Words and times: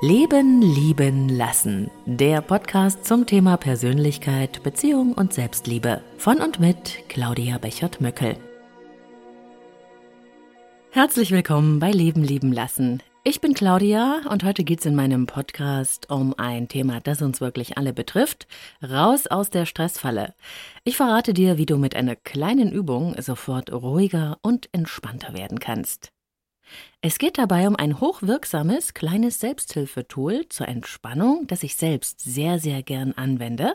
Leben, 0.00 0.62
lieben, 0.62 1.28
lassen. 1.28 1.90
Der 2.06 2.40
Podcast 2.40 3.04
zum 3.04 3.26
Thema 3.26 3.56
Persönlichkeit, 3.56 4.62
Beziehung 4.62 5.12
und 5.12 5.32
Selbstliebe. 5.32 6.02
Von 6.18 6.38
und 6.40 6.60
mit 6.60 7.08
Claudia 7.08 7.58
Bechert-Möckel. 7.58 8.36
Herzlich 10.92 11.32
willkommen 11.32 11.80
bei 11.80 11.90
Leben, 11.90 12.22
lieben, 12.22 12.52
lassen. 12.52 13.02
Ich 13.24 13.40
bin 13.40 13.54
Claudia 13.54 14.20
und 14.30 14.44
heute 14.44 14.62
geht's 14.62 14.86
in 14.86 14.94
meinem 14.94 15.26
Podcast 15.26 16.08
um 16.12 16.32
ein 16.38 16.68
Thema, 16.68 17.00
das 17.00 17.20
uns 17.20 17.40
wirklich 17.40 17.76
alle 17.76 17.92
betrifft. 17.92 18.46
Raus 18.80 19.26
aus 19.26 19.50
der 19.50 19.66
Stressfalle. 19.66 20.34
Ich 20.84 20.96
verrate 20.96 21.34
dir, 21.34 21.58
wie 21.58 21.66
du 21.66 21.76
mit 21.76 21.96
einer 21.96 22.14
kleinen 22.14 22.70
Übung 22.70 23.20
sofort 23.20 23.72
ruhiger 23.72 24.38
und 24.42 24.68
entspannter 24.70 25.34
werden 25.34 25.58
kannst. 25.58 26.12
Es 27.00 27.18
geht 27.18 27.38
dabei 27.38 27.68
um 27.68 27.76
ein 27.76 28.00
hochwirksames 28.00 28.92
kleines 28.92 29.38
Selbsthilfetool 29.38 30.48
zur 30.48 30.66
Entspannung, 30.66 31.46
das 31.46 31.62
ich 31.62 31.76
selbst 31.76 32.20
sehr, 32.20 32.58
sehr 32.58 32.82
gern 32.82 33.12
anwende. 33.12 33.74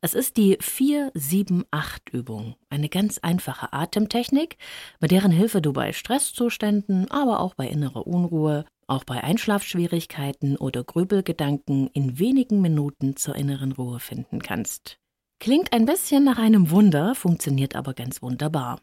Es 0.00 0.14
ist 0.14 0.36
die 0.36 0.56
4-7-8-Übung, 0.58 2.56
eine 2.68 2.88
ganz 2.88 3.18
einfache 3.18 3.72
Atemtechnik, 3.72 4.56
mit 5.00 5.12
deren 5.12 5.30
Hilfe 5.30 5.62
du 5.62 5.72
bei 5.72 5.92
Stresszuständen, 5.92 7.10
aber 7.10 7.40
auch 7.40 7.54
bei 7.54 7.68
innerer 7.68 8.06
Unruhe, 8.06 8.64
auch 8.88 9.04
bei 9.04 9.22
Einschlafschwierigkeiten 9.22 10.56
oder 10.56 10.82
Grübelgedanken 10.82 11.88
in 11.92 12.18
wenigen 12.18 12.60
Minuten 12.60 13.16
zur 13.16 13.36
inneren 13.36 13.72
Ruhe 13.72 14.00
finden 14.00 14.40
kannst. 14.40 14.98
Klingt 15.40 15.72
ein 15.72 15.84
bisschen 15.84 16.24
nach 16.24 16.38
einem 16.38 16.70
Wunder, 16.70 17.14
funktioniert 17.14 17.76
aber 17.76 17.94
ganz 17.94 18.20
wunderbar. 18.22 18.80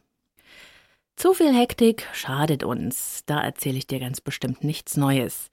Zu 1.16 1.34
viel 1.34 1.54
Hektik 1.55 2.08
schadet 2.12 2.66
uns, 2.66 3.24
da 3.26 3.42
erzähle 3.42 3.78
ich 3.78 3.88
dir 3.88 4.00
ganz 4.00 4.20
bestimmt 4.20 4.66
nichts 4.66 4.98
Neues. 4.98 5.50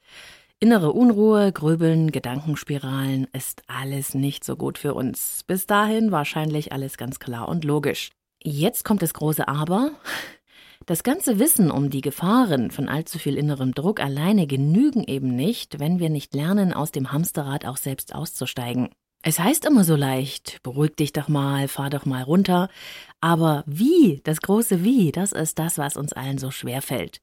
Innere 0.59 0.93
Unruhe, 0.93 1.53
Grübeln, 1.53 2.11
Gedankenspiralen 2.11 3.29
ist 3.33 3.63
alles 3.69 4.15
nicht 4.15 4.45
so 4.45 4.57
gut 4.57 4.77
für 4.77 4.95
uns. 4.95 5.45
Bis 5.47 5.67
dahin 5.67 6.11
wahrscheinlich 6.11 6.73
alles 6.73 6.97
ganz 6.97 7.21
klar 7.21 7.49
und 7.49 7.65
logisch. 7.65 8.11
Jetzt 8.43 8.85
kommt 8.85 9.03
das 9.03 9.15
große 9.15 9.47
Aber. 9.47 9.93
Das 10.87 11.05
ganze 11.05 11.39
Wissen 11.39 11.71
um 11.71 11.91
die 11.91 12.01
Gefahren 12.01 12.73
von 12.73 12.89
allzu 12.89 13.21
viel 13.21 13.37
innerem 13.37 13.73
Druck 13.73 14.01
alleine 14.01 14.49
genügen 14.49 15.05
eben 15.05 15.37
nicht, 15.37 15.79
wenn 15.79 16.01
wir 16.01 16.11
nicht 16.11 16.35
lernen, 16.35 16.73
aus 16.73 16.91
dem 16.91 17.13
Hamsterrad 17.13 17.67
auch 17.67 17.77
selbst 17.77 18.17
auszusteigen. 18.17 18.89
Es 19.25 19.39
heißt 19.39 19.65
immer 19.67 19.85
so 19.85 19.95
leicht, 19.95 20.61
beruhig 20.65 20.97
dich 20.97 21.13
doch 21.13 21.29
mal, 21.29 21.69
fahr 21.69 21.91
doch 21.91 22.05
mal 22.05 22.25
runter. 22.25 22.69
Aber 23.21 23.63
wie, 23.67 24.21
das 24.25 24.41
große 24.41 24.83
Wie, 24.83 25.13
das 25.13 25.31
ist 25.31 25.61
das, 25.61 25.79
was 25.79 25.97
uns 25.97 26.13
allen 26.13 26.39
so 26.39 26.51
schwer 26.51 26.83
fällt. 26.83 27.21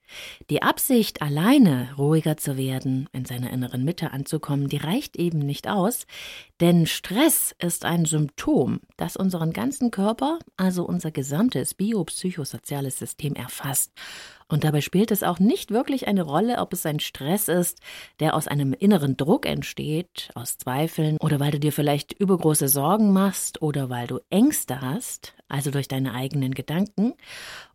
Die 0.50 0.62
Absicht, 0.62 1.22
alleine 1.22 1.90
ruhiger 1.98 2.38
zu 2.38 2.56
werden, 2.56 3.10
in 3.12 3.26
seiner 3.26 3.52
inneren 3.52 3.84
Mitte 3.84 4.12
anzukommen, 4.12 4.70
die 4.70 4.78
reicht 4.78 5.18
eben 5.18 5.40
nicht 5.40 5.68
aus, 5.68 6.08
denn 6.62 6.88
Stress 6.88 7.54
ist 7.60 7.84
ein 7.84 8.06
Symptom, 8.06 8.80
das 8.96 9.18
unseren 9.18 9.52
ganzen 9.52 9.92
Körper, 9.92 10.40
also 10.56 10.86
unser 10.86 11.12
gesamtes 11.12 11.74
biopsychosoziales 11.74 12.98
System 12.98 13.36
erfasst 13.36 13.92
und 14.50 14.64
dabei 14.64 14.82
spielt 14.82 15.12
es 15.12 15.22
auch 15.22 15.40
nicht 15.40 15.72
wirklich 15.72 16.08
eine 16.08 16.24
Rolle, 16.24 16.58
ob 16.58 16.74
es 16.74 16.86
ein 16.86 17.00
Stress 17.00 17.48
ist, 17.48 17.80
der 18.20 18.34
aus 18.36 18.48
einem 18.48 18.74
inneren 18.74 19.16
Druck 19.16 19.46
entsteht, 19.46 20.32
aus 20.34 20.58
Zweifeln 20.58 21.18
oder 21.20 21.40
weil 21.40 21.52
du 21.52 21.60
dir 21.60 21.72
vielleicht 21.72 22.14
übergroße 22.14 22.68
Sorgen 22.68 23.14
machst 23.14 23.62
oder 23.62 23.90
weil 23.92 24.08
du 24.08 24.20
Ängste 24.32 24.82
hast, 24.82 25.36
also 25.48 25.70
durch 25.70 25.88
deine 25.88 26.16
eigenen 26.16 26.56
Gedanken, 26.56 27.14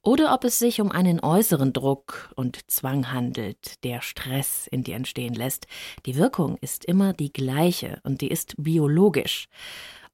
oder 0.02 0.34
ob 0.34 0.42
es 0.44 0.58
sich 0.58 0.80
um 0.80 0.90
einen 0.90 1.20
äußeren 1.20 1.72
Druck 1.72 2.32
und 2.34 2.70
Zwang 2.70 3.12
handelt, 3.12 3.84
der 3.84 4.02
Stress 4.02 4.66
in 4.66 4.82
dir 4.82 4.96
entstehen 4.96 5.34
lässt. 5.34 5.68
Die 6.06 6.16
Wirkung 6.16 6.58
ist 6.60 6.84
immer 6.84 7.12
die 7.12 7.32
gleiche 7.32 8.00
und 8.02 8.20
die 8.20 8.28
ist 8.28 8.54
biologisch. 8.58 9.48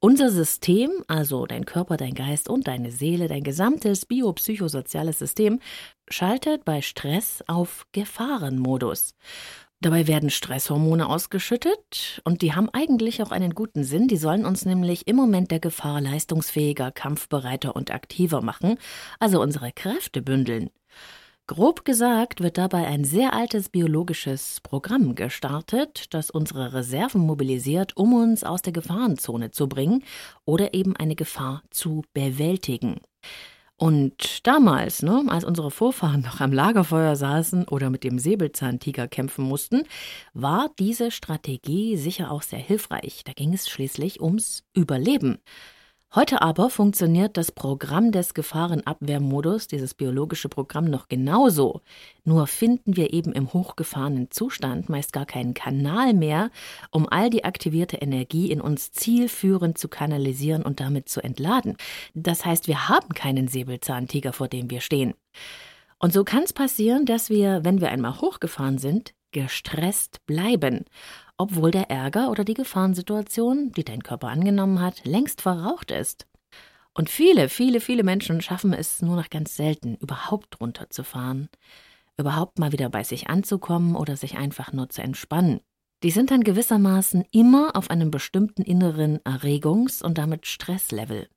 Unser 0.03 0.31
System, 0.31 0.89
also 1.07 1.45
dein 1.45 1.65
Körper, 1.65 1.95
dein 1.95 2.15
Geist 2.15 2.49
und 2.49 2.67
deine 2.67 2.91
Seele, 2.91 3.27
dein 3.27 3.43
gesamtes 3.43 4.07
biopsychosoziales 4.07 5.19
System, 5.19 5.59
schaltet 6.09 6.65
bei 6.65 6.81
Stress 6.81 7.43
auf 7.45 7.85
Gefahrenmodus. 7.91 9.13
Dabei 9.79 10.07
werden 10.07 10.31
Stresshormone 10.31 11.07
ausgeschüttet 11.07 12.19
und 12.23 12.41
die 12.41 12.55
haben 12.55 12.69
eigentlich 12.69 13.21
auch 13.21 13.29
einen 13.29 13.53
guten 13.53 13.83
Sinn. 13.83 14.07
Die 14.07 14.17
sollen 14.17 14.43
uns 14.43 14.65
nämlich 14.65 15.07
im 15.07 15.17
Moment 15.17 15.51
der 15.51 15.59
Gefahr 15.59 16.01
leistungsfähiger, 16.01 16.91
kampfbereiter 16.91 17.75
und 17.75 17.91
aktiver 17.91 18.41
machen, 18.41 18.79
also 19.19 19.39
unsere 19.39 19.71
Kräfte 19.71 20.23
bündeln. 20.23 20.71
Grob 21.47 21.83
gesagt 21.83 22.39
wird 22.41 22.57
dabei 22.57 22.87
ein 22.87 23.03
sehr 23.03 23.33
altes 23.33 23.67
biologisches 23.67 24.61
Programm 24.61 25.15
gestartet, 25.15 26.13
das 26.13 26.29
unsere 26.29 26.73
Reserven 26.73 27.21
mobilisiert, 27.21 27.97
um 27.97 28.13
uns 28.13 28.43
aus 28.43 28.61
der 28.61 28.71
Gefahrenzone 28.71 29.51
zu 29.51 29.67
bringen 29.67 30.03
oder 30.45 30.73
eben 30.73 30.95
eine 30.95 31.15
Gefahr 31.15 31.63
zu 31.69 32.03
bewältigen. 32.13 33.01
Und 33.75 34.45
damals, 34.45 35.01
ne, 35.01 35.25
als 35.27 35.43
unsere 35.43 35.71
Vorfahren 35.71 36.21
noch 36.21 36.39
am 36.39 36.53
Lagerfeuer 36.53 37.15
saßen 37.15 37.67
oder 37.67 37.89
mit 37.89 38.03
dem 38.03 38.19
Säbelzahntiger 38.19 39.07
kämpfen 39.07 39.43
mussten, 39.43 39.83
war 40.33 40.69
diese 40.77 41.09
Strategie 41.09 41.97
sicher 41.97 42.31
auch 42.31 42.43
sehr 42.43 42.59
hilfreich. 42.59 43.23
Da 43.25 43.33
ging 43.33 43.53
es 43.53 43.67
schließlich 43.67 44.21
ums 44.21 44.63
Überleben. 44.75 45.39
Heute 46.13 46.41
aber 46.41 46.69
funktioniert 46.69 47.37
das 47.37 47.53
Programm 47.53 48.11
des 48.11 48.33
Gefahrenabwehrmodus, 48.33 49.67
dieses 49.67 49.93
biologische 49.93 50.49
Programm, 50.49 50.83
noch 50.83 51.07
genauso. 51.07 51.79
Nur 52.25 52.47
finden 52.47 52.97
wir 52.97 53.13
eben 53.13 53.31
im 53.31 53.53
hochgefahrenen 53.53 54.29
Zustand 54.29 54.89
meist 54.89 55.13
gar 55.13 55.25
keinen 55.25 55.53
Kanal 55.53 56.13
mehr, 56.13 56.51
um 56.89 57.07
all 57.07 57.29
die 57.29 57.45
aktivierte 57.45 57.95
Energie 57.95 58.51
in 58.51 58.59
uns 58.59 58.91
zielführend 58.91 59.77
zu 59.77 59.87
kanalisieren 59.87 60.63
und 60.63 60.81
damit 60.81 61.07
zu 61.07 61.21
entladen. 61.21 61.77
Das 62.13 62.45
heißt, 62.45 62.67
wir 62.67 62.89
haben 62.89 63.13
keinen 63.13 63.47
Säbelzahntiger, 63.47 64.33
vor 64.33 64.49
dem 64.49 64.69
wir 64.69 64.81
stehen. 64.81 65.13
Und 65.97 66.11
so 66.11 66.25
kann 66.25 66.43
es 66.43 66.51
passieren, 66.51 67.05
dass 67.05 67.29
wir, 67.29 67.63
wenn 67.63 67.79
wir 67.79 67.89
einmal 67.89 68.19
hochgefahren 68.19 68.79
sind, 68.79 69.13
gestresst 69.31 70.25
bleiben 70.25 70.83
obwohl 71.41 71.71
der 71.71 71.89
Ärger 71.89 72.29
oder 72.29 72.43
die 72.43 72.53
Gefahrensituation, 72.53 73.71
die 73.71 73.83
dein 73.83 74.03
Körper 74.03 74.27
angenommen 74.27 74.79
hat, 74.79 75.03
längst 75.05 75.41
verraucht 75.41 75.89
ist. 75.89 76.27
Und 76.93 77.09
viele, 77.09 77.49
viele, 77.49 77.81
viele 77.81 78.03
Menschen 78.03 78.41
schaffen 78.41 78.73
es 78.73 79.01
nur 79.01 79.15
noch 79.15 79.29
ganz 79.31 79.55
selten, 79.55 79.95
überhaupt 79.95 80.61
runterzufahren, 80.61 81.49
überhaupt 82.15 82.59
mal 82.59 82.73
wieder 82.73 82.89
bei 82.89 83.03
sich 83.03 83.27
anzukommen 83.27 83.95
oder 83.95 84.17
sich 84.17 84.37
einfach 84.37 84.71
nur 84.71 84.89
zu 84.89 85.01
entspannen. 85.01 85.61
Die 86.03 86.11
sind 86.11 86.29
dann 86.29 86.43
gewissermaßen 86.43 87.25
immer 87.31 87.75
auf 87.75 87.89
einem 87.89 88.11
bestimmten 88.11 88.61
inneren 88.61 89.17
Erregungs- 89.19 90.03
und 90.03 90.19
damit 90.19 90.45
Stresslevel. 90.45 91.27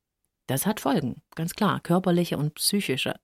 Das 0.47 0.66
hat 0.66 0.81
Folgen, 0.81 1.22
ganz 1.34 1.54
klar, 1.54 1.81
körperliche 1.81 2.37
und 2.37 2.56
psychische. 2.56 3.14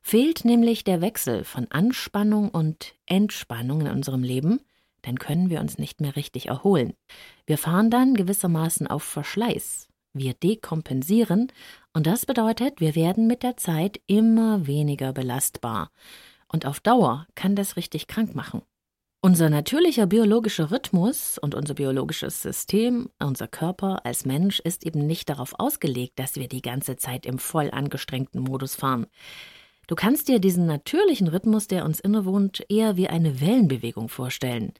Fehlt 0.00 0.46
nämlich 0.46 0.82
der 0.84 1.02
Wechsel 1.02 1.44
von 1.44 1.70
Anspannung 1.70 2.48
und 2.48 2.94
Entspannung 3.04 3.82
in 3.82 3.88
unserem 3.88 4.22
Leben, 4.22 4.60
dann 5.06 5.18
können 5.18 5.50
wir 5.50 5.60
uns 5.60 5.78
nicht 5.78 6.00
mehr 6.00 6.16
richtig 6.16 6.48
erholen. 6.48 6.94
Wir 7.46 7.58
fahren 7.58 7.90
dann 7.90 8.14
gewissermaßen 8.14 8.88
auf 8.88 9.04
Verschleiß. 9.04 9.88
Wir 10.12 10.34
dekompensieren 10.34 11.52
und 11.92 12.06
das 12.06 12.26
bedeutet, 12.26 12.80
wir 12.80 12.94
werden 12.96 13.26
mit 13.26 13.42
der 13.42 13.56
Zeit 13.56 14.00
immer 14.06 14.66
weniger 14.66 15.12
belastbar. 15.12 15.90
Und 16.48 16.66
auf 16.66 16.80
Dauer 16.80 17.26
kann 17.34 17.54
das 17.54 17.76
richtig 17.76 18.08
krank 18.08 18.34
machen. 18.34 18.62
Unser 19.20 19.48
natürlicher 19.48 20.06
biologischer 20.06 20.70
Rhythmus 20.70 21.38
und 21.38 21.54
unser 21.54 21.74
biologisches 21.74 22.42
System, 22.42 23.08
unser 23.20 23.48
Körper 23.48 24.04
als 24.04 24.24
Mensch 24.24 24.60
ist 24.60 24.84
eben 24.84 25.06
nicht 25.06 25.28
darauf 25.28 25.58
ausgelegt, 25.58 26.18
dass 26.18 26.36
wir 26.36 26.48
die 26.48 26.62
ganze 26.62 26.96
Zeit 26.96 27.26
im 27.26 27.38
voll 27.38 27.70
angestrengten 27.70 28.40
Modus 28.40 28.74
fahren. 28.74 29.06
Du 29.86 29.94
kannst 29.94 30.26
dir 30.28 30.40
diesen 30.40 30.66
natürlichen 30.66 31.28
Rhythmus, 31.28 31.68
der 31.68 31.84
uns 31.84 32.00
innewohnt, 32.00 32.64
eher 32.68 32.96
wie 32.96 33.08
eine 33.08 33.40
Wellenbewegung 33.40 34.08
vorstellen. 34.08 34.72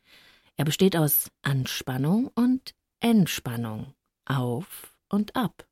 Er 0.56 0.64
besteht 0.64 0.96
aus 0.96 1.30
Anspannung 1.42 2.30
und 2.34 2.74
Entspannung, 3.00 3.94
auf 4.24 4.96
und 5.08 5.36
ab, 5.36 5.66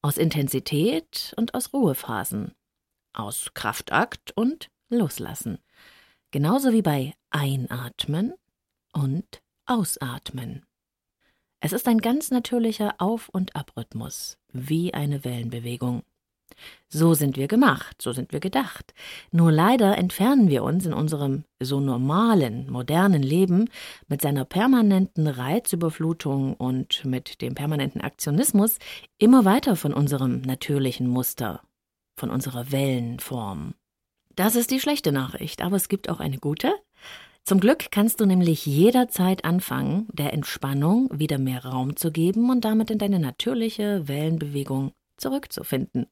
aus 0.00 0.16
Intensität 0.16 1.34
und 1.36 1.54
aus 1.54 1.72
Ruhephasen, 1.72 2.52
aus 3.12 3.50
Kraftakt 3.54 4.30
und 4.36 4.70
Loslassen, 4.90 5.58
genauso 6.30 6.72
wie 6.72 6.82
bei 6.82 7.14
Einatmen 7.30 8.34
und 8.92 9.42
Ausatmen. 9.66 10.64
Es 11.60 11.72
ist 11.72 11.88
ein 11.88 11.98
ganz 11.98 12.30
natürlicher 12.30 12.94
Auf- 12.98 13.28
und 13.28 13.56
Abrhythmus, 13.56 14.38
wie 14.52 14.94
eine 14.94 15.24
Wellenbewegung. 15.24 16.02
So 16.88 17.14
sind 17.14 17.36
wir 17.36 17.48
gemacht, 17.48 18.02
so 18.02 18.12
sind 18.12 18.32
wir 18.32 18.40
gedacht. 18.40 18.94
Nur 19.30 19.52
leider 19.52 19.96
entfernen 19.96 20.48
wir 20.48 20.64
uns 20.64 20.86
in 20.86 20.92
unserem 20.92 21.44
so 21.60 21.80
normalen, 21.80 22.70
modernen 22.70 23.22
Leben 23.22 23.68
mit 24.08 24.22
seiner 24.22 24.44
permanenten 24.44 25.26
Reizüberflutung 25.26 26.54
und 26.54 27.04
mit 27.04 27.40
dem 27.40 27.54
permanenten 27.54 28.00
Aktionismus 28.00 28.78
immer 29.18 29.44
weiter 29.44 29.76
von 29.76 29.92
unserem 29.92 30.40
natürlichen 30.40 31.06
Muster, 31.06 31.62
von 32.16 32.30
unserer 32.30 32.72
Wellenform. 32.72 33.74
Das 34.36 34.56
ist 34.56 34.70
die 34.70 34.80
schlechte 34.80 35.12
Nachricht, 35.12 35.62
aber 35.62 35.76
es 35.76 35.88
gibt 35.88 36.08
auch 36.08 36.20
eine 36.20 36.38
gute. 36.38 36.72
Zum 37.44 37.58
Glück 37.58 37.86
kannst 37.90 38.20
du 38.20 38.26
nämlich 38.26 38.64
jederzeit 38.66 39.44
anfangen, 39.44 40.06
der 40.12 40.32
Entspannung 40.32 41.08
wieder 41.12 41.38
mehr 41.38 41.64
Raum 41.64 41.96
zu 41.96 42.12
geben 42.12 42.50
und 42.50 42.64
damit 42.64 42.90
in 42.90 42.98
deine 42.98 43.18
natürliche 43.18 44.06
Wellenbewegung 44.06 44.92
zurückzufinden. 45.20 46.06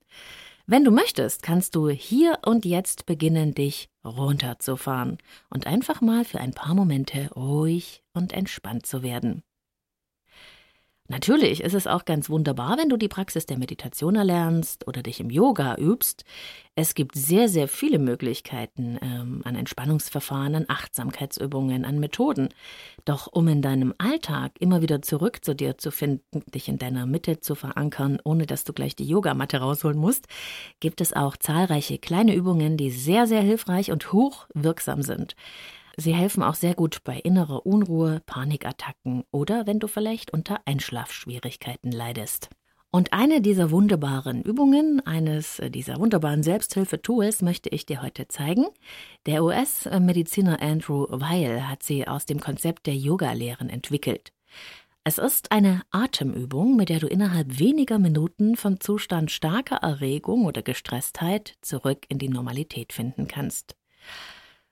Wenn 0.67 0.85
du 0.85 0.91
möchtest, 0.91 1.43
kannst 1.43 1.75
du 1.75 1.89
hier 1.89 2.41
und 2.45 2.67
jetzt 2.67 3.07
beginnen, 3.07 3.55
dich 3.55 3.89
runterzufahren 4.05 5.17
und 5.49 5.67
einfach 5.67 6.03
mal 6.03 6.25
für 6.27 6.41
ein 6.41 6.53
paar 6.53 6.75
Momente 6.75 7.31
ruhig 7.35 8.03
und 8.13 8.35
entspannt 8.35 8.85
zu 8.85 9.03
werden. 9.03 9.43
Natürlich 11.11 11.63
ist 11.63 11.73
es 11.73 11.87
auch 11.87 12.05
ganz 12.05 12.29
wunderbar, 12.29 12.77
wenn 12.77 12.91
du 12.91 12.99
die 12.99 13.09
Praxis 13.09 13.47
der 13.47 13.57
Meditation 13.57 14.15
erlernst 14.15 14.87
oder 14.87 15.03
dich 15.03 15.21
im 15.21 15.31
Yoga 15.31 15.77
übst. 15.77 16.25
Es 16.75 16.95
gibt 16.95 17.15
sehr, 17.15 17.49
sehr 17.49 17.67
viele 17.67 17.99
Möglichkeiten 17.99 18.99
ähm, 19.01 19.41
an 19.45 19.57
Entspannungsverfahren, 19.57 20.55
an 20.55 20.67
Achtsamkeitsübungen, 20.69 21.87
an 21.87 21.99
Methoden. 21.99 22.51
Doch 23.07 23.27
um 23.27 23.49
in 23.49 23.63
deinem 23.63 23.95
Alltag 23.97 24.53
immer 24.61 24.83
wieder 24.83 25.01
zurück 25.01 25.43
zu 25.43 25.55
dir 25.55 25.79
zu 25.79 25.91
finden, 25.91 26.43
dich 26.55 26.69
in 26.69 26.77
deiner 26.79 27.07
Mitte 27.07 27.41
zu 27.41 27.55
verankern, 27.55 28.21
ohne 28.23 28.45
dass 28.45 28.65
du 28.65 28.75
gleich 28.75 28.95
die 28.95 29.09
Yogamatte 29.09 29.61
rausholen 29.61 29.99
musst, 29.99 30.27
gibt 30.79 31.01
es 31.01 31.15
auch 31.15 31.39
zahlreiche 31.39 31.97
kleine 31.97 32.35
Übungen, 32.35 32.77
die 32.77 32.91
sehr, 32.91 33.27
sehr 33.27 33.41
hilfreich 33.41 33.91
und 33.91 34.13
hochwirksam 34.13 35.01
sind. 35.01 35.37
Sie 36.01 36.15
helfen 36.15 36.45
auch 36.45 36.55
sehr 36.55 36.75
gut 36.75 37.03
bei 37.03 37.19
innerer 37.19 37.67
Unruhe, 37.67 38.23
Panikattacken 38.25 39.25
oder 39.33 39.67
wenn 39.67 39.81
du 39.81 39.89
vielleicht 39.89 40.33
unter 40.33 40.61
Einschlafschwierigkeiten 40.65 41.91
leidest. 41.91 42.51
Und 42.93 43.13
eine 43.13 43.41
dieser 43.41 43.73
wunderbaren 43.73 44.43
Übungen, 44.43 45.05
eines 45.05 45.61
dieser 45.71 45.99
wunderbaren 45.99 46.45
Selbsthilfetools 46.45 47.43
möchte 47.43 47.69
ich 47.71 47.85
dir 47.85 48.01
heute 48.01 48.29
zeigen. 48.29 48.67
Der 49.27 49.43
US-Mediziner 49.43 50.63
Andrew 50.63 51.07
Weil 51.11 51.69
hat 51.69 51.83
sie 51.83 52.07
aus 52.07 52.27
dem 52.27 52.39
Konzept 52.39 52.87
der 52.87 52.95
Yoga-Lehren 52.95 53.69
entwickelt. 53.69 54.33
Es 55.03 55.19
ist 55.19 55.51
eine 55.51 55.83
Atemübung, 55.91 56.77
mit 56.77 56.91
der 56.91 57.01
du 57.01 57.09
innerhalb 57.09 57.59
weniger 57.59 57.99
Minuten 57.99 58.55
vom 58.55 58.79
Zustand 58.79 59.33
starker 59.33 59.79
Erregung 59.79 60.47
oder 60.47 60.63
Gestresstheit 60.63 61.55
zurück 61.61 62.07
in 62.09 62.19
die 62.19 62.29
Normalität 62.29 62.93
finden 62.93 63.27
kannst. 63.27 63.75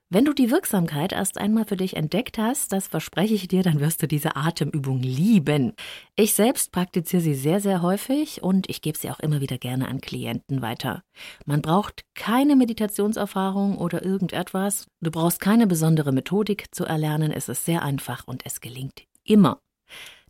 Wenn 0.08 0.24
du 0.24 0.32
die 0.32 0.52
Wirksamkeit 0.52 1.12
erst 1.12 1.36
einmal 1.36 1.64
für 1.64 1.76
dich 1.76 1.96
entdeckt 1.96 2.38
hast, 2.38 2.70
das 2.72 2.86
verspreche 2.86 3.34
ich 3.34 3.48
dir, 3.48 3.64
dann 3.64 3.80
wirst 3.80 4.00
du 4.00 4.06
diese 4.06 4.36
Atemübung 4.36 5.00
lieben. 5.00 5.72
Ich 6.14 6.34
selbst 6.34 6.70
praktiziere 6.70 7.20
sie 7.20 7.34
sehr, 7.34 7.58
sehr 7.58 7.82
häufig 7.82 8.40
und 8.40 8.70
ich 8.70 8.82
gebe 8.82 8.96
sie 8.96 9.10
auch 9.10 9.18
immer 9.18 9.40
wieder 9.40 9.58
gerne 9.58 9.88
an 9.88 10.00
Klienten 10.00 10.62
weiter. 10.62 11.02
Man 11.44 11.60
braucht 11.60 12.04
keine 12.14 12.54
Meditationserfahrung 12.54 13.78
oder 13.78 14.04
irgendetwas. 14.04 14.86
Du 15.00 15.10
brauchst 15.10 15.40
keine 15.40 15.66
besondere 15.66 16.12
Methodik 16.12 16.72
zu 16.72 16.84
erlernen. 16.84 17.32
Es 17.32 17.48
ist 17.48 17.64
sehr 17.64 17.82
einfach 17.82 18.28
und 18.28 18.46
es 18.46 18.60
gelingt 18.60 19.02
immer. 19.24 19.58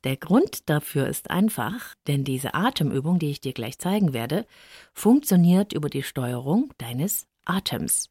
Der 0.04 0.16
Grund 0.16 0.70
dafür 0.70 1.06
ist 1.06 1.30
einfach, 1.30 1.94
denn 2.06 2.24
diese 2.24 2.54
Atemübung, 2.54 3.18
die 3.18 3.30
ich 3.30 3.42
dir 3.42 3.52
gleich 3.52 3.78
zeigen 3.78 4.14
werde, 4.14 4.46
funktioniert 4.94 5.74
über 5.74 5.90
die 5.90 6.02
Steuerung 6.02 6.72
deines 6.78 7.26
Atems. 7.44 8.08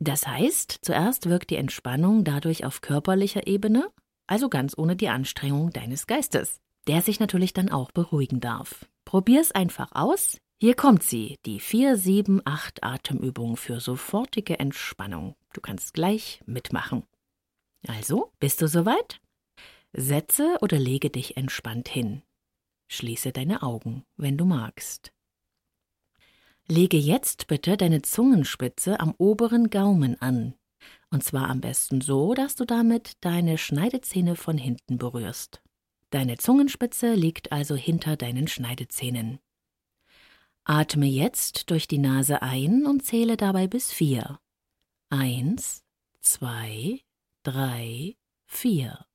Das 0.00 0.26
heißt, 0.26 0.78
zuerst 0.80 1.28
wirkt 1.28 1.50
die 1.50 1.56
Entspannung 1.56 2.24
dadurch 2.24 2.64
auf 2.64 2.80
körperlicher 2.80 3.46
Ebene, 3.46 3.90
also 4.26 4.48
ganz 4.48 4.76
ohne 4.76 4.96
die 4.96 5.10
Anstrengung 5.10 5.70
deines 5.70 6.06
Geistes, 6.06 6.58
der 6.86 7.02
sich 7.02 7.20
natürlich 7.20 7.52
dann 7.52 7.68
auch 7.68 7.92
beruhigen 7.92 8.40
darf. 8.40 8.86
Probier's 9.04 9.52
einfach 9.52 9.92
aus. 9.92 10.38
Hier 10.58 10.74
kommt 10.74 11.02
sie, 11.02 11.38
die 11.44 11.60
4-7-8 11.60 12.78
Atemübung 12.80 13.58
für 13.58 13.78
sofortige 13.78 14.58
Entspannung. 14.58 15.36
Du 15.52 15.60
kannst 15.60 15.92
gleich 15.92 16.42
mitmachen. 16.46 17.02
Also, 17.86 18.32
bist 18.40 18.62
du 18.62 18.68
soweit? 18.68 19.20
Setze 19.92 20.56
oder 20.62 20.78
lege 20.78 21.10
dich 21.10 21.36
entspannt 21.36 21.88
hin. 21.88 22.22
Schließe 22.88 23.32
deine 23.32 23.62
Augen, 23.62 24.04
wenn 24.16 24.38
du 24.38 24.46
magst. 24.46 25.12
Lege 26.70 26.98
jetzt 26.98 27.48
bitte 27.48 27.76
deine 27.76 28.00
Zungenspitze 28.02 29.00
am 29.00 29.12
oberen 29.18 29.70
Gaumen 29.70 30.22
an. 30.22 30.54
Und 31.10 31.24
zwar 31.24 31.50
am 31.50 31.60
besten 31.60 32.00
so, 32.00 32.32
dass 32.32 32.54
du 32.54 32.64
damit 32.64 33.14
deine 33.22 33.58
Schneidezähne 33.58 34.36
von 34.36 34.56
hinten 34.56 34.96
berührst. 34.96 35.62
Deine 36.10 36.38
Zungenspitze 36.38 37.14
liegt 37.14 37.50
also 37.50 37.74
hinter 37.74 38.16
deinen 38.16 38.46
Schneidezähnen. 38.46 39.40
Atme 40.62 41.06
jetzt 41.06 41.70
durch 41.70 41.88
die 41.88 41.98
Nase 41.98 42.40
ein 42.40 42.86
und 42.86 43.04
zähle 43.04 43.36
dabei 43.36 43.66
bis 43.66 43.90
vier. 43.90 44.38
Eins, 45.08 45.82
zwei, 46.20 47.00
drei, 47.42 48.16
vier. 48.46 49.06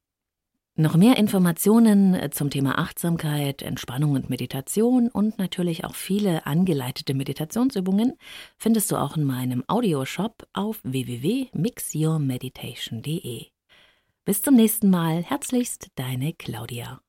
Noch 0.77 0.97
mehr 0.97 1.15
Informationen 1.15 2.15
äh, 2.15 2.31
zum 2.31 2.49
Thema 2.49 2.77
Achtsamkeit, 2.77 3.61
Entspannung 3.61 4.11
und 4.11 4.29
Meditation 4.29 5.07
und 5.07 5.39
natürlich 5.39 5.85
auch 5.85 5.95
viele 5.95 6.45
angeleitete 6.45 7.13
Meditationsübungen 7.13 8.17
findest 8.57 8.91
du 8.91 8.97
auch 8.97 9.15
in 9.15 9.23
meinem 9.23 9.63
Audioshop 9.67 10.45
auf 10.51 10.81
www.mixyourmeditation.de. 10.83 13.45
Bis 14.25 14.41
zum 14.41 14.55
nächsten 14.55 14.89
Mal. 14.89 15.23
Herzlichst, 15.23 15.91
deine 15.95 16.33
Claudia. 16.33 16.99